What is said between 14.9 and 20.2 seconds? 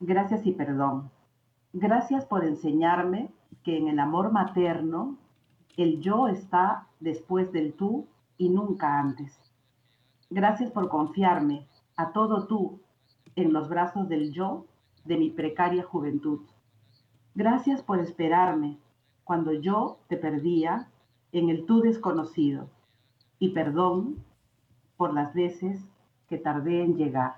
de mi precaria juventud. Gracias por esperarme cuando yo te